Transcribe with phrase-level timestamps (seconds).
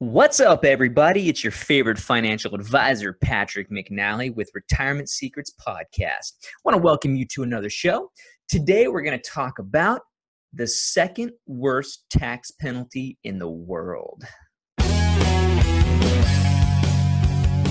[0.00, 1.28] What's up, everybody?
[1.28, 6.34] It's your favorite financial advisor, Patrick McNally, with Retirement Secrets Podcast.
[6.44, 8.12] I want to welcome you to another show.
[8.46, 10.02] Today, we're going to talk about
[10.52, 14.22] the second worst tax penalty in the world.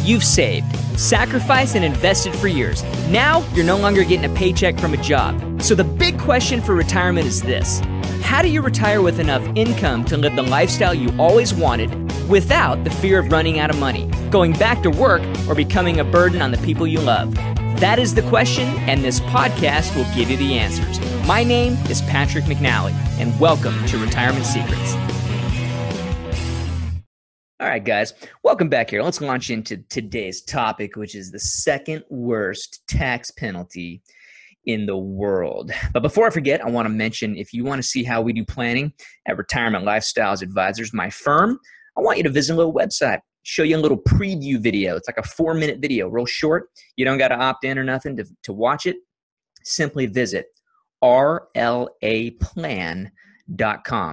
[0.03, 2.83] You've saved, sacrificed, and invested for years.
[3.07, 5.61] Now, you're no longer getting a paycheck from a job.
[5.61, 7.79] So, the big question for retirement is this
[8.21, 12.83] How do you retire with enough income to live the lifestyle you always wanted without
[12.83, 16.41] the fear of running out of money, going back to work, or becoming a burden
[16.41, 17.33] on the people you love?
[17.79, 20.99] That is the question, and this podcast will give you the answers.
[21.25, 24.95] My name is Patrick McNally, and welcome to Retirement Secrets.
[27.59, 28.13] All right, guys,
[28.43, 29.01] welcome back here.
[29.01, 34.01] Let's launch into today's topic, which is the second worst tax penalty
[34.65, 35.71] in the world.
[35.93, 38.33] But before I forget, I want to mention if you want to see how we
[38.33, 38.91] do planning
[39.27, 41.59] at Retirement Lifestyles Advisors, my firm,
[41.97, 44.95] I want you to visit a little website, show you a little preview video.
[44.95, 46.69] It's like a four minute video, real short.
[46.95, 48.97] You don't got to opt in or nothing to, to watch it.
[49.63, 50.47] Simply visit
[51.03, 53.09] rlaplan.com.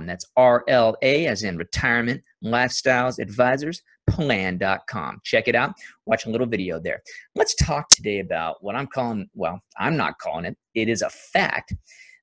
[0.07, 5.21] That's RLA as in retirement lifestyles advisors plan.com.
[5.25, 5.75] Check it out.
[6.07, 7.03] Watch a little video there.
[7.35, 11.11] Let's talk today about what I'm calling, well, I'm not calling it, it is a
[11.11, 11.75] fact,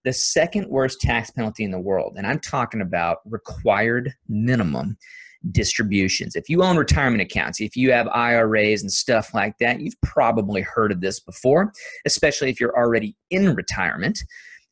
[0.03, 2.15] the second worst tax penalty in the world.
[2.17, 4.97] And I'm talking about required minimum
[5.49, 6.35] distributions.
[6.35, 10.61] If you own retirement accounts, if you have IRAs and stuff like that, you've probably
[10.61, 11.73] heard of this before,
[12.05, 14.19] especially if you're already in retirement.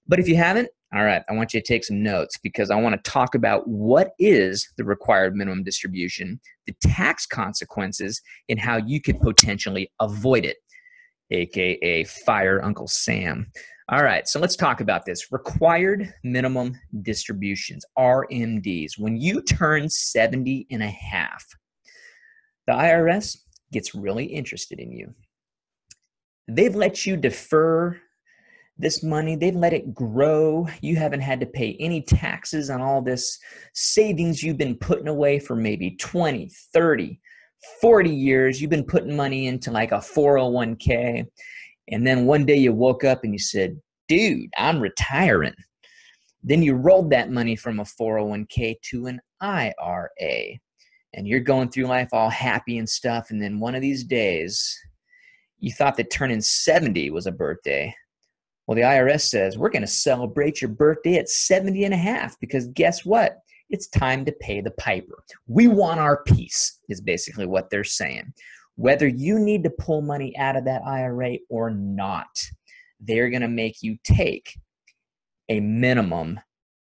[0.08, 2.76] But if you haven't, all right, I want you to take some notes because I
[2.76, 8.78] want to talk about what is the required minimum distribution, the tax consequences, and how
[8.78, 10.58] you could potentially avoid it,
[11.30, 13.52] aka fire Uncle Sam.
[13.92, 15.32] All right, so let's talk about this.
[15.32, 19.00] Required minimum distributions, RMDs.
[19.00, 21.44] When you turn 70 and a half,
[22.68, 23.38] the IRS
[23.72, 25.12] gets really interested in you.
[26.48, 28.00] They've let you defer
[28.78, 30.68] this money, they've let it grow.
[30.82, 33.40] You haven't had to pay any taxes on all this
[33.74, 37.20] savings you've been putting away for maybe 20, 30,
[37.82, 38.62] 40 years.
[38.62, 41.26] You've been putting money into like a 401k.
[41.92, 45.56] And then one day you woke up and you said, dude, I'm retiring.
[46.44, 50.60] Then you rolled that money from a 401k to an IRA.
[51.14, 53.32] And you're going through life all happy and stuff.
[53.32, 54.78] And then one of these days,
[55.60, 57.94] you thought that turning 70 was a birthday
[58.70, 62.40] well, the IRS says we're going to celebrate your birthday at 70 and a half
[62.40, 63.40] because guess what?
[63.72, 65.24] It's time to pay the piper.
[65.48, 68.32] We want our piece, is basically what they're saying.
[68.76, 72.28] Whether you need to pull money out of that IRA or not,
[73.00, 74.58] they're going to make you take
[75.50, 76.40] a minimum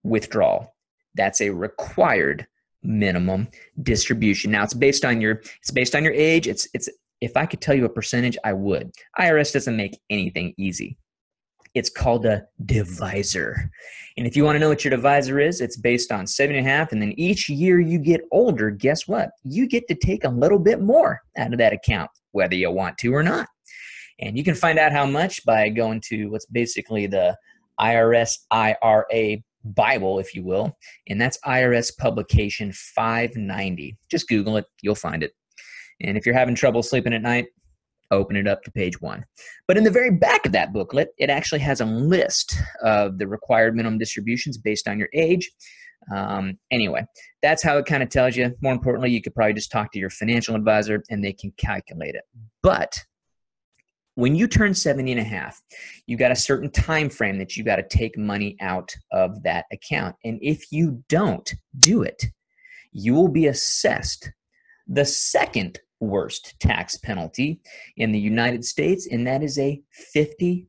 [0.04, 0.74] withdrawal.
[1.16, 2.48] That's a required
[2.84, 3.48] minimum
[3.84, 4.52] distribution.
[4.52, 6.48] Now it's based on your it's based on your age.
[6.48, 6.90] It's it's
[7.22, 8.92] if I could tell you a percentage, I would.
[9.20, 10.98] IRS doesn't make anything easy.
[11.74, 13.70] It's called a divisor.
[14.18, 16.66] And if you want to know what your divisor is, it's based on seven and
[16.66, 16.92] a half.
[16.92, 19.30] And then each year you get older, guess what?
[19.44, 22.98] You get to take a little bit more out of that account, whether you want
[23.00, 23.48] to or not.
[24.20, 27.38] And you can find out how much by going to what's basically the
[27.80, 30.78] IRS IRA Bible, if you will.
[31.08, 33.98] And that's IRS publication 590.
[34.10, 35.34] Just Google it, you'll find it.
[36.02, 37.46] And if you're having trouble sleeping at night,
[38.12, 39.26] open it up to page one.
[39.68, 43.28] But in the very back of that booklet, it actually has a list of the
[43.28, 45.50] required minimum distributions based on your age.
[46.16, 47.06] Um, anyway,
[47.42, 48.56] that's how it kind of tells you.
[48.62, 52.16] More importantly, you could probably just talk to your financial advisor and they can calculate
[52.16, 52.24] it.
[52.64, 53.04] But
[54.18, 55.62] when you turn 70 and a half,
[56.08, 59.66] you got a certain time frame that you got to take money out of that
[59.72, 60.16] account.
[60.26, 62.26] And if you don't do it,
[62.92, 64.32] you will be assessed
[64.88, 67.62] the second worst tax penalty
[67.96, 69.84] in the United States, and that is a
[70.16, 70.66] 50%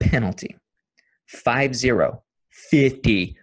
[0.00, 0.56] penalty.
[1.26, 2.22] Five zero,
[2.72, 3.34] 50%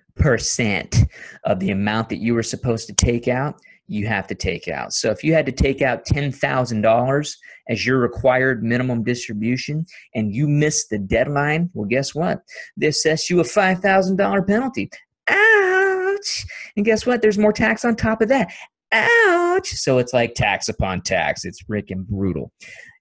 [1.44, 4.94] of the amount that you were supposed to take out, you have to take out.
[4.94, 7.38] So if you had to take out $10,000
[7.70, 9.86] as your required minimum distribution
[10.16, 12.40] and you missed the deadline, well, guess what?
[12.78, 14.90] They assess you a $5,000 penalty.
[15.28, 16.46] Ouch!
[16.78, 17.22] And guess what?
[17.22, 18.50] There's more tax on top of that
[18.94, 19.68] ouch.
[19.68, 21.44] So it's like tax upon tax.
[21.44, 22.52] It's freaking brutal.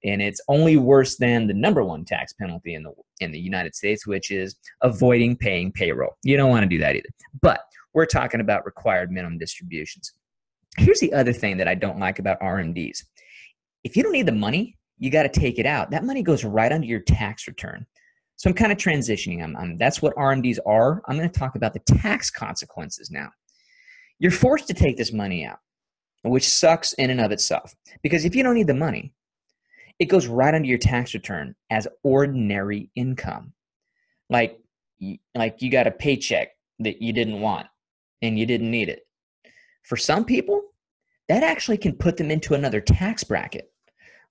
[0.04, 3.74] And it's only worse than the number one tax penalty in the in the United
[3.74, 6.16] States, which is avoiding paying payroll.
[6.22, 7.08] You don't want to do that either.
[7.42, 7.60] But
[7.92, 10.14] we're talking about required minimum distributions.
[10.76, 13.04] Here's the other thing that I don't like about RMDs.
[13.84, 15.90] If you don't need the money, you got to take it out.
[15.90, 17.86] That money goes right under your tax return.
[18.36, 19.42] So I'm kind of transitioning.
[19.42, 21.02] I'm, I'm, that's what RMDs are.
[21.06, 23.28] I'm going to talk about the tax consequences now.
[24.18, 25.58] You're forced to take this money out
[26.22, 27.74] which sucks in and of itself.
[28.02, 29.14] Because if you don't need the money,
[29.98, 33.52] it goes right under your tax return as ordinary income.
[34.28, 34.58] Like,
[35.34, 36.48] like you got a paycheck
[36.80, 37.66] that you didn't want
[38.22, 39.00] and you didn't need it.
[39.82, 40.62] For some people,
[41.28, 43.70] that actually can put them into another tax bracket.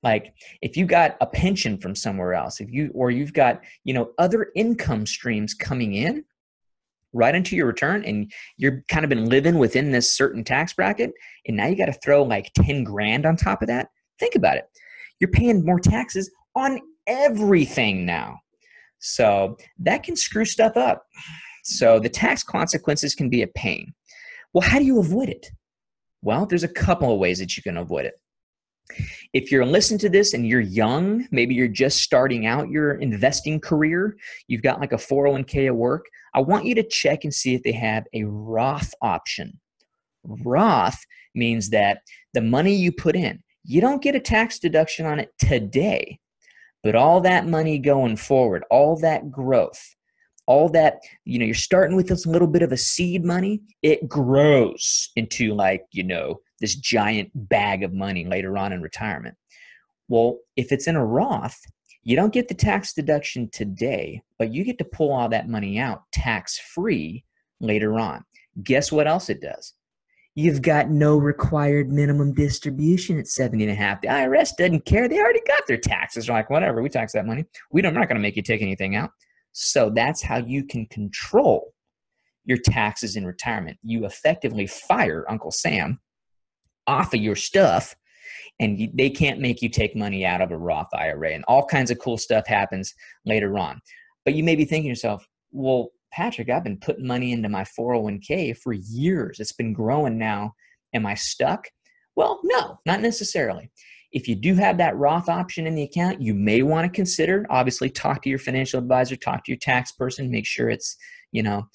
[0.03, 3.93] Like if you got a pension from somewhere else, if you or you've got, you
[3.93, 6.23] know, other income streams coming in
[7.11, 11.11] right into your return and you're kind of been living within this certain tax bracket
[11.47, 13.89] and now you got to throw like 10 grand on top of that.
[14.19, 14.65] Think about it.
[15.19, 18.39] You're paying more taxes on everything now.
[18.99, 21.03] So that can screw stuff up.
[21.63, 23.93] So the tax consequences can be a pain.
[24.53, 25.47] Well, how do you avoid it?
[26.21, 28.13] Well, there's a couple of ways that you can avoid it.
[29.33, 33.59] If you're listening to this and you're young, maybe you're just starting out your investing
[33.59, 34.17] career,
[34.47, 37.61] you've got like a 401k at work, I want you to check and see if
[37.63, 39.59] they have a Roth option.
[40.23, 40.99] Roth
[41.35, 41.99] means that
[42.33, 46.19] the money you put in, you don't get a tax deduction on it today,
[46.83, 49.95] but all that money going forward, all that growth,
[50.49, 54.09] all that you know you're starting with this little bit of a seed money it
[54.09, 59.37] grows into like you know this giant bag of money later on in retirement.
[60.09, 61.57] Well if it's in a roth
[62.03, 65.79] you don't get the tax deduction today but you get to pull all that money
[65.79, 67.23] out tax free
[67.61, 68.25] later on.
[68.63, 69.73] Guess what else it does?
[70.33, 74.01] You've got no required minimum distribution at 70 and a half.
[74.01, 75.07] The irs doesn't care.
[75.07, 76.25] They already got their taxes.
[76.25, 77.45] They're like whatever we tax that money.
[77.71, 79.11] We don't, we're not going to make you take anything out
[79.51, 81.73] so that's how you can control
[82.45, 83.77] your taxes in retirement.
[83.83, 85.99] You effectively fire Uncle Sam
[86.87, 87.95] off of your stuff
[88.59, 91.31] and they can't make you take money out of a Roth IRA.
[91.31, 92.93] And all kinds of cool stuff happens
[93.25, 93.79] later on.
[94.25, 97.63] But you may be thinking to yourself, well, Patrick, I've been putting money into my
[97.63, 99.39] 401k for years.
[99.39, 100.53] It's been growing now.
[100.93, 101.67] Am I stuck?
[102.15, 103.71] Well, no, not necessarily.
[104.11, 107.45] If you do have that Roth option in the account, you may want to consider,
[107.49, 110.97] obviously, talk to your financial advisor, talk to your tax person, make sure it's,
[111.31, 111.67] you know,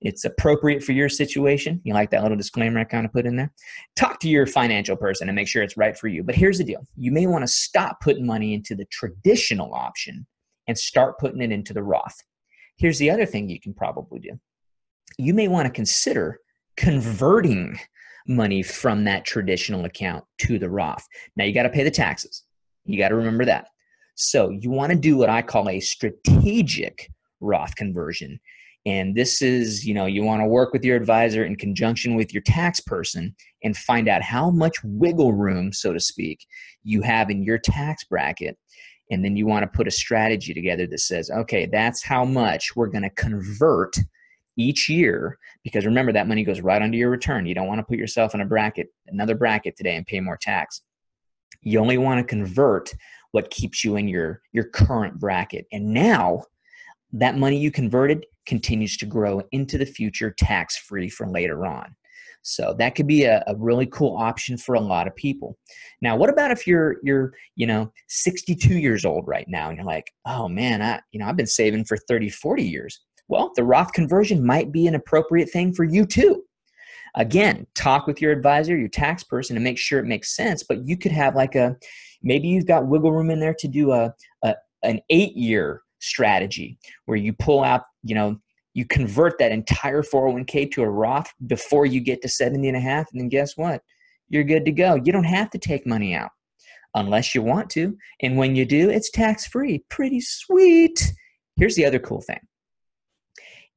[0.00, 1.80] it's appropriate for your situation.
[1.84, 3.52] You like that little disclaimer I kind of put in there?
[3.94, 6.22] Talk to your financial person and make sure it's right for you.
[6.22, 10.26] But here's the deal you may want to stop putting money into the traditional option
[10.68, 12.16] and start putting it into the Roth.
[12.76, 14.38] Here's the other thing you can probably do
[15.18, 16.40] you may want to consider
[16.76, 17.78] converting
[18.28, 21.06] money from that traditional account to the Roth.
[21.36, 22.44] Now you got to pay the taxes.
[22.84, 23.68] You got to remember that.
[24.14, 28.40] So you want to do what I call a strategic Roth conversion.
[28.86, 32.32] And this is, you know, you want to work with your advisor in conjunction with
[32.32, 33.34] your tax person
[33.64, 36.46] and find out how much wiggle room, so to speak,
[36.84, 38.56] you have in your tax bracket.
[39.10, 42.76] And then you want to put a strategy together that says, okay, that's how much
[42.76, 43.96] we're going to convert
[44.56, 47.46] each year because remember that money goes right under your return.
[47.46, 50.38] You don't want to put yourself in a bracket, another bracket today and pay more
[50.40, 50.82] tax.
[51.62, 52.92] You only want to convert
[53.32, 55.66] what keeps you in your your current bracket.
[55.72, 56.42] And now
[57.12, 61.94] that money you converted continues to grow into the future tax free for later on.
[62.42, 65.58] So that could be a, a, really cool option for a lot of people.
[66.00, 69.86] Now, what about if you're you're you know 62 years old right now and you're
[69.86, 73.00] like, oh man, I you know I've been saving for 30, 40 years.
[73.28, 76.42] Well, the Roth conversion might be an appropriate thing for you too.
[77.16, 80.62] Again, talk with your advisor, your tax person, to make sure it makes sense.
[80.62, 81.76] But you could have like a
[82.22, 84.12] maybe you've got wiggle room in there to do a,
[84.44, 88.36] a an eight year strategy where you pull out, you know,
[88.74, 92.80] you convert that entire 401k to a Roth before you get to 70 and a
[92.80, 93.06] half.
[93.10, 93.82] And then guess what?
[94.28, 94.96] You're good to go.
[94.96, 96.30] You don't have to take money out
[96.94, 97.96] unless you want to.
[98.20, 99.84] And when you do, it's tax free.
[99.88, 101.12] Pretty sweet.
[101.56, 102.40] Here's the other cool thing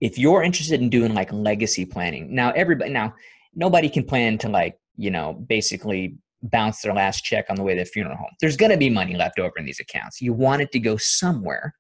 [0.01, 3.13] if you're interested in doing like legacy planning now everybody now
[3.56, 7.75] nobody can plan to like you know basically bounce their last check on the way
[7.75, 8.32] to the funeral home.
[8.39, 10.22] There's going to be money left over in these accounts.
[10.22, 11.75] You want it to go somewhere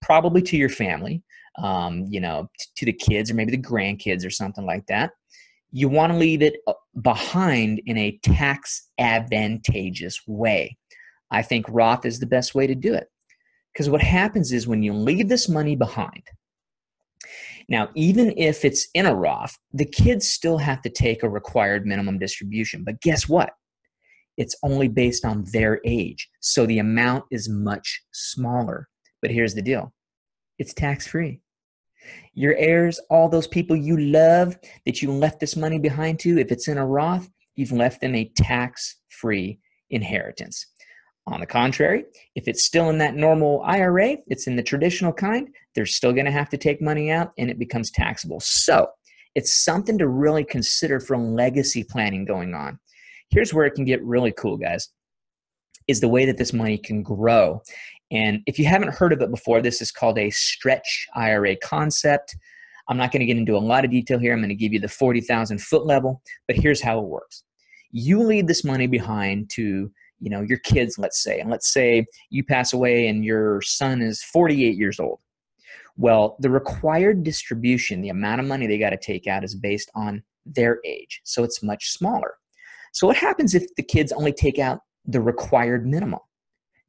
[0.00, 1.22] probably to your family
[1.58, 5.10] um, you know to the kids or maybe the grandkids or something like that.
[5.70, 6.72] You want to leave it uh,
[7.02, 10.76] behind in a tax advantageous way.
[11.30, 13.08] I think roth is the best way to do it.
[13.72, 16.22] Because what happens is when you leave this money behind
[17.68, 21.86] now, even if it's in a Roth, the kids still have to take a required
[21.86, 22.82] minimum distribution.
[22.82, 23.50] But guess what?
[24.38, 26.28] It's only based on their age.
[26.40, 28.88] So the amount is much smaller.
[29.20, 29.92] But here's the deal
[30.58, 31.40] it's tax free.
[32.32, 34.56] Your heirs, all those people you love
[34.86, 38.14] that you left this money behind to, if it's in a Roth, you've left them
[38.14, 39.58] a tax free
[39.90, 40.66] inheritance.
[41.30, 42.04] On the contrary,
[42.36, 46.24] if it's still in that normal IRA, it's in the traditional kind, they're still going
[46.24, 48.40] to have to take money out and it becomes taxable.
[48.40, 48.88] So
[49.34, 52.78] it's something to really consider for legacy planning going on.
[53.28, 54.88] Here's where it can get really cool, guys,
[55.86, 57.60] is the way that this money can grow.
[58.10, 62.34] And if you haven't heard of it before, this is called a stretch IRA concept.
[62.88, 64.32] I'm not going to get into a lot of detail here.
[64.32, 67.44] I'm going to give you the 40,000 foot level, but here's how it works.
[67.90, 72.06] You leave this money behind to, you know, your kids, let's say, and let's say
[72.30, 75.20] you pass away and your son is 48 years old.
[75.96, 79.90] Well, the required distribution, the amount of money they got to take out is based
[79.94, 81.20] on their age.
[81.24, 82.34] So it's much smaller.
[82.92, 86.20] So what happens if the kids only take out the required minimum?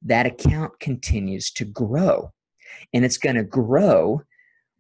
[0.02, 2.32] That account continues to grow.
[2.94, 4.22] And it's going to grow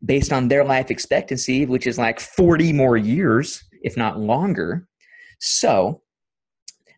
[0.05, 4.87] based on their life expectancy, which is like 40 more years, if not longer.
[5.39, 6.01] So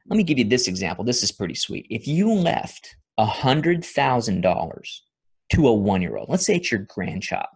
[0.08, 1.04] let me give you this example.
[1.04, 1.86] This is pretty sweet.
[1.90, 5.00] If you left $100,000
[5.54, 7.48] to a one year old, let's say it's your grandchild,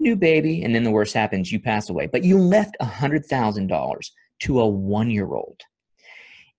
[0.00, 4.60] new baby, and then the worst happens, you pass away, but you left $100,000 to
[4.60, 5.60] a one year old,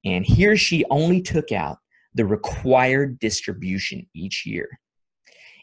[0.05, 1.77] and he or she only took out
[2.15, 4.79] the required distribution each year.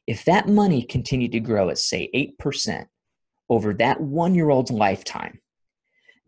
[0.07, 2.09] If that money continued to grow at, say,
[2.41, 2.87] 8%
[3.49, 5.41] over that one year old's lifetime,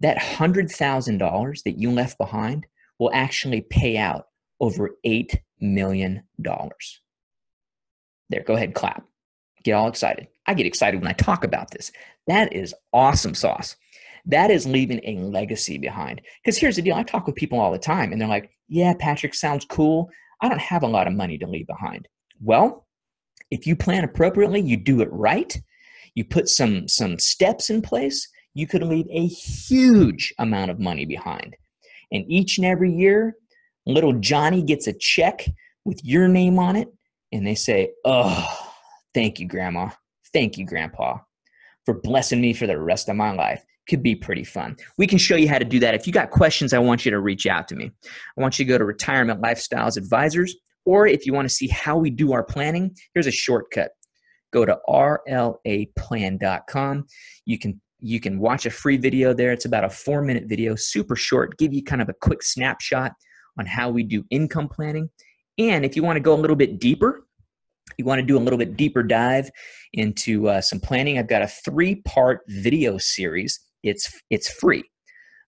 [0.01, 2.67] that $100,000 that you left behind
[2.99, 4.27] will actually pay out
[4.61, 6.23] over $8 million.
[8.31, 9.05] There, go ahead, clap.
[9.65, 10.29] Get all excited.
[10.47, 11.91] I get excited when I talk about this.
[12.27, 13.77] That is awesome sauce.
[14.27, 16.21] That is leaving a legacy behind.
[16.43, 18.95] Because here's the deal I talk with people all the time, and they're like, Yeah,
[18.99, 20.11] Patrick, sounds cool.
[20.41, 22.07] I don't have a lot of money to leave behind.
[22.41, 22.87] Well,
[23.51, 25.57] if you plan appropriately, you do it right,
[26.15, 31.07] you put some some steps in place, you could leave a huge amount of money
[31.07, 31.57] behind.
[32.13, 33.37] And each and every year,
[33.87, 35.47] little Johnny gets a check
[35.85, 36.89] with your name on it,
[37.33, 38.47] and they say, "Oh,
[39.15, 39.91] thank you, Grandma.
[40.33, 41.19] Thank you, Grandpa,
[41.85, 44.77] for blessing me for the rest of my life." Could be pretty fun.
[44.99, 45.95] We can show you how to do that.
[45.95, 47.91] If you got questions, I want you to reach out to me.
[48.37, 50.55] I want you to go to Retirement Lifestyles Advisors
[50.89, 53.91] or if you want to see how we do our planning, here's a shortcut.
[54.55, 55.47] Go to rlaplan.com.
[57.45, 59.53] You can you can watch a free video there.
[59.53, 63.13] It's about a 4-minute video, super short, give you kind of a quick snapshot
[63.59, 65.11] on how we do income planning.
[65.59, 67.27] And if you want to go a little bit deeper,
[67.97, 69.51] you want to do a little bit deeper dive
[69.93, 73.59] into uh, some planning, I've got a three-part video series.
[73.83, 74.85] It's it's free.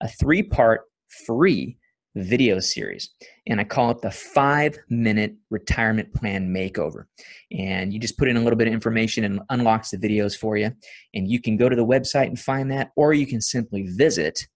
[0.02, 0.82] A three-part
[1.26, 1.78] free
[2.24, 3.10] video series.
[3.48, 7.06] And I call it the five minute retirement plan makeover.
[7.52, 10.58] And you just put in a little bit of information and unlocks the videos for
[10.58, 10.72] you.
[11.14, 14.48] And you can go to the website and find that, or you can simply visit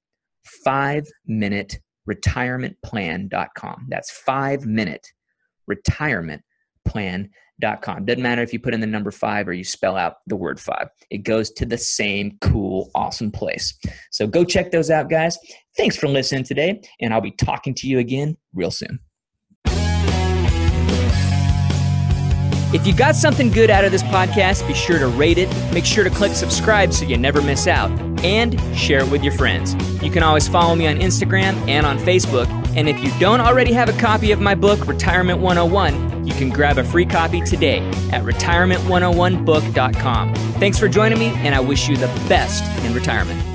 [0.63, 3.86] five minute retirement retirementplan.com.
[3.89, 5.08] That's five minute
[5.67, 6.41] retirement
[6.86, 7.29] plan
[7.63, 10.60] Doesn't matter if you put in the number five or you spell out the word
[10.60, 13.74] five, it goes to the same cool, awesome place.
[14.12, 15.38] So go check those out, guys.
[15.77, 19.00] Thanks for listening today, and I'll be talking to you again real soon.
[22.74, 25.86] If you got something good out of this podcast, be sure to rate it, make
[25.86, 27.91] sure to click subscribe so you never miss out,
[28.24, 29.75] and share it with your friends.
[30.03, 32.48] You can always follow me on Instagram and on Facebook.
[32.75, 36.49] And if you don't already have a copy of my book, Retirement 101, you can
[36.49, 37.79] grab a free copy today
[38.11, 40.35] at retirement101book.com.
[40.35, 43.52] Thanks for joining me, and I wish you the best in retirement.